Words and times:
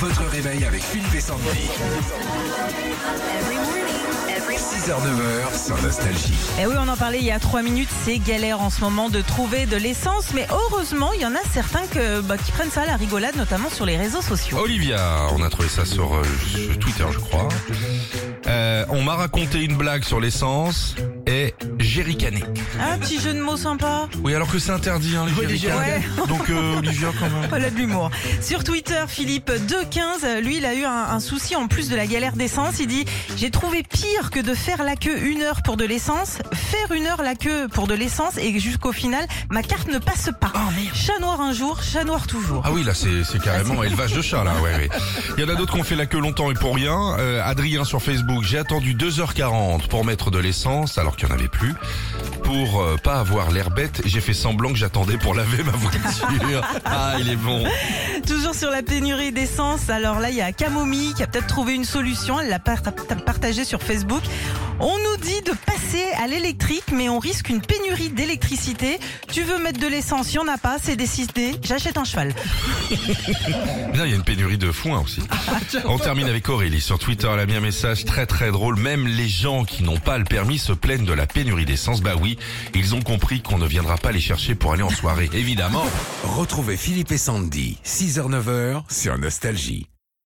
Votre 0.00 0.24
réveil 0.26 0.64
avec 0.64 0.82
Philippe 0.82 1.14
et 1.14 1.20
Sandy. 1.20 1.70
6h-9h 4.74 5.66
sur 5.66 5.80
Nostalgie. 5.82 6.34
Eh 6.60 6.66
oui, 6.66 6.74
on 6.76 6.88
en 6.88 6.96
parlait 6.96 7.18
il 7.18 7.24
y 7.24 7.30
a 7.30 7.38
trois 7.38 7.62
minutes, 7.62 7.88
c'est 8.04 8.18
galère 8.18 8.60
en 8.60 8.70
ce 8.70 8.80
moment 8.80 9.08
de 9.08 9.20
trouver 9.20 9.66
de 9.66 9.76
l'essence, 9.76 10.34
mais 10.34 10.48
heureusement, 10.50 11.12
il 11.12 11.20
y 11.20 11.26
en 11.26 11.34
a 11.34 11.42
certains 11.52 11.82
bah, 12.24 12.36
qui 12.36 12.50
prennent 12.50 12.70
ça 12.70 12.82
à 12.82 12.86
la 12.86 12.96
rigolade, 12.96 13.36
notamment 13.36 13.70
sur 13.70 13.86
les 13.86 13.96
réseaux 13.96 14.20
sociaux. 14.20 14.58
Olivia, 14.58 15.28
on 15.32 15.42
a 15.42 15.48
trouvé 15.48 15.68
ça 15.68 15.84
sur, 15.84 16.14
euh, 16.14 16.22
Twitter, 16.80 17.04
je 17.12 17.18
crois. 17.18 17.48
Euh, 18.46 18.84
on 18.90 19.02
m'a 19.02 19.14
raconté 19.14 19.62
une 19.62 19.76
blague 19.76 20.04
sur 20.04 20.20
l'essence 20.20 20.96
et 21.26 21.54
j'ai 21.78 22.02
ricané. 22.02 22.42
Un 22.80 22.98
petit 22.98 23.20
jeu 23.20 23.32
de 23.32 23.40
mots 23.40 23.56
sympa. 23.56 24.08
Oui, 24.22 24.34
alors 24.34 24.50
que 24.50 24.58
c'est 24.58 24.72
interdit, 24.72 25.16
hein, 25.16 25.24
les 25.26 25.56
jerrycans. 25.56 25.78
Ouais. 25.78 26.26
Donc, 26.26 26.50
euh, 26.50 26.78
Olivia, 26.78 27.08
quand 27.18 27.30
même. 27.30 27.48
Voilà 27.48 27.70
de 27.70 27.76
l'humour. 27.76 28.10
Sur 28.42 28.64
Twitter, 28.64 29.04
Philippe 29.08 29.50
215, 29.68 30.42
lui, 30.42 30.58
il 30.58 30.66
a 30.66 30.74
eu 30.74 30.84
un, 30.84 31.06
un 31.10 31.20
souci 31.20 31.54
en 31.56 31.68
plus 31.68 31.88
de 31.88 31.96
la 31.96 32.06
galère 32.06 32.34
d'essence. 32.34 32.80
Il 32.80 32.88
dit 32.88 33.04
J'ai 33.36 33.50
trouvé 33.50 33.82
pire 33.82 34.30
que 34.30 34.40
de 34.40 34.54
la 34.82 34.96
queue 34.96 35.18
une 35.26 35.42
heure 35.42 35.62
pour 35.62 35.76
de 35.76 35.84
l'essence, 35.84 36.38
faire 36.52 36.92
une 36.92 37.06
heure 37.06 37.22
la 37.22 37.34
queue 37.34 37.68
pour 37.68 37.86
de 37.86 37.94
l'essence 37.94 38.38
et 38.38 38.58
jusqu'au 38.58 38.92
final, 38.92 39.26
ma 39.50 39.62
carte 39.62 39.88
ne 39.88 39.98
passe 39.98 40.30
pas. 40.40 40.52
Chat 40.94 41.18
noir 41.20 41.40
un 41.40 41.52
jour, 41.52 41.82
chat 41.82 42.04
noir 42.04 42.26
toujours. 42.26 42.62
Ah 42.64 42.70
oui, 42.72 42.82
là, 42.82 42.94
c'est 42.94 43.24
c'est 43.24 43.40
carrément 43.40 43.82
élevage 43.82 44.12
de 44.12 44.22
chat, 44.22 44.42
là. 44.42 44.52
Ouais, 44.62 44.74
ouais. 44.74 44.88
Il 45.36 45.44
y 45.44 45.46
en 45.46 45.52
a 45.52 45.54
d'autres 45.56 45.74
qui 45.74 45.80
ont 45.80 45.84
fait 45.84 45.96
la 45.96 46.06
queue 46.06 46.18
longtemps 46.18 46.50
et 46.50 46.54
pour 46.54 46.74
rien. 46.74 47.16
Euh, 47.18 47.42
Adrien 47.44 47.84
sur 47.84 48.02
Facebook, 48.02 48.42
j'ai 48.44 48.58
attendu 48.58 48.94
2h40 48.94 49.86
pour 49.88 50.04
mettre 50.04 50.30
de 50.30 50.38
l'essence 50.38 50.98
alors 50.98 51.16
qu'il 51.16 51.28
n'y 51.28 51.34
en 51.34 51.36
avait 51.36 51.48
plus. 51.48 51.74
Pour 52.42 52.82
euh, 52.82 52.96
pas 52.96 53.18
avoir 53.20 53.50
l'air 53.50 53.70
bête, 53.70 54.02
j'ai 54.04 54.20
fait 54.20 54.34
semblant 54.34 54.70
que 54.70 54.78
j'attendais 54.78 55.16
pour 55.18 55.34
laver 55.34 55.62
ma 55.62 55.72
voiture. 55.72 56.62
ah, 56.84 57.14
il 57.18 57.30
est 57.30 57.36
bon. 57.36 57.64
Toujours 58.26 58.54
sur 58.54 58.70
la 58.70 58.82
pénurie 58.82 59.32
d'essence, 59.32 59.88
alors 59.90 60.20
là 60.20 60.30
il 60.30 60.36
y 60.36 60.42
a 60.42 60.52
Camomille 60.52 61.14
qui 61.14 61.22
a 61.22 61.26
peut-être 61.26 61.46
trouvé 61.46 61.74
une 61.74 61.84
solution, 61.84 62.40
elle 62.40 62.48
l'a 62.48 62.58
part- 62.58 62.82
partagé 63.24 63.64
sur 63.64 63.82
Facebook. 63.82 64.22
On 64.80 64.96
nous 64.98 65.16
dit 65.22 65.40
de 65.42 65.52
passer 65.66 66.04
à 66.18 66.26
l'électrique 66.26 66.84
mais 66.92 67.08
on 67.08 67.18
risque 67.18 67.48
une 67.48 67.60
pénurie 67.60 68.08
d'électricité. 68.08 68.98
Tu 69.32 69.42
veux 69.42 69.58
mettre 69.58 69.80
de 69.80 69.86
l'essence, 69.86 70.32
il 70.32 70.40
n'y 70.40 70.48
en 70.48 70.52
a 70.52 70.58
pas, 70.58 70.76
c'est 70.82 70.96
décidé, 70.96 71.52
j'achète 71.62 71.98
un 71.98 72.04
cheval. 72.04 72.34
Là, 73.94 74.06
il 74.06 74.10
y 74.10 74.12
a 74.12 74.16
une 74.16 74.24
pénurie 74.24 74.58
de 74.58 74.72
foin 74.72 75.00
aussi. 75.00 75.22
On 75.84 75.98
termine 75.98 76.28
avec 76.28 76.48
Aurélie. 76.48 76.80
Sur 76.80 76.98
Twitter, 76.98 77.28
elle 77.32 77.40
a 77.40 77.46
mis 77.46 77.54
un 77.54 77.60
message 77.60 78.04
très 78.04 78.26
très 78.26 78.50
drôle. 78.50 78.76
Même 78.78 79.06
les 79.06 79.28
gens 79.28 79.64
qui 79.64 79.82
n'ont 79.82 79.98
pas 79.98 80.18
le 80.18 80.24
permis 80.24 80.58
se 80.58 80.72
plaignent 80.72 81.04
de 81.04 81.12
la 81.12 81.26
pénurie 81.26 81.64
d'essence. 81.64 82.00
Bah 82.00 82.14
oui, 82.20 82.38
ils 82.74 82.94
ont 82.94 83.02
compris 83.02 83.40
qu'on 83.40 83.58
ne 83.58 83.66
viendra 83.66 83.96
pas 83.96 84.12
les 84.12 84.20
chercher 84.20 84.54
pour 84.54 84.72
aller 84.72 84.82
en 84.82 84.90
soirée. 84.90 85.30
Évidemment. 85.32 85.84
Retrouvez 86.24 86.76
Philippe 86.76 87.12
et 87.12 87.18
Sandy, 87.18 87.78
6h-9h 87.84 88.82
sur 88.90 89.16
Nostalgie. 89.18 89.86